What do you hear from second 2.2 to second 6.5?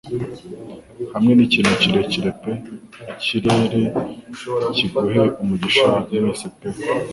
pe ikirere kiguhe umugisha mwese